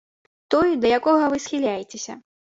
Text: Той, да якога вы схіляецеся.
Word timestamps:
Той, 0.55 0.69
да 0.85 0.93
якога 1.01 1.29
вы 1.35 1.43
схіляецеся. 1.45 2.19